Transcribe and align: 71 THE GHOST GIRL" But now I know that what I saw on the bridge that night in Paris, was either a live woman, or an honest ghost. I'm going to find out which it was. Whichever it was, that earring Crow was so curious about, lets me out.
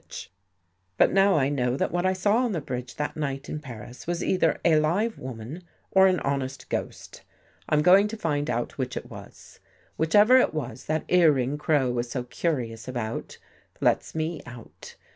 71 0.01 0.01
THE 0.01 0.07
GHOST 0.07 0.33
GIRL" 0.33 0.93
But 0.97 1.13
now 1.13 1.35
I 1.37 1.49
know 1.49 1.77
that 1.77 1.91
what 1.91 2.05
I 2.07 2.13
saw 2.13 2.37
on 2.37 2.53
the 2.53 2.59
bridge 2.59 2.95
that 2.95 3.15
night 3.15 3.47
in 3.47 3.59
Paris, 3.59 4.07
was 4.07 4.23
either 4.23 4.59
a 4.65 4.77
live 4.79 5.19
woman, 5.19 5.61
or 5.91 6.07
an 6.07 6.19
honest 6.21 6.69
ghost. 6.69 7.21
I'm 7.69 7.83
going 7.83 8.07
to 8.07 8.17
find 8.17 8.49
out 8.49 8.79
which 8.79 8.97
it 8.97 9.11
was. 9.11 9.59
Whichever 9.97 10.37
it 10.37 10.55
was, 10.55 10.85
that 10.85 11.05
earring 11.07 11.59
Crow 11.59 11.91
was 11.91 12.09
so 12.09 12.23
curious 12.23 12.87
about, 12.87 13.37
lets 13.79 14.15
me 14.15 14.41
out. 14.47 14.95